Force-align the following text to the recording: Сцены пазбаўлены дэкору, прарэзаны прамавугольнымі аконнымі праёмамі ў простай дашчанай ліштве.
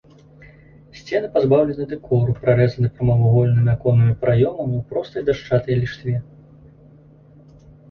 Сцены 1.01 1.27
пазбаўлены 1.35 1.85
дэкору, 1.91 2.31
прарэзаны 2.41 2.89
прамавугольнымі 2.95 3.71
аконнымі 3.75 4.17
праёмамі 4.25 4.75
ў 4.81 4.83
простай 4.95 5.21
дашчанай 5.31 5.75
ліштве. 5.85 6.15